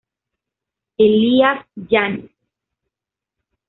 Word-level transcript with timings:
Elías 0.97 1.63
Yanes. 1.75 2.31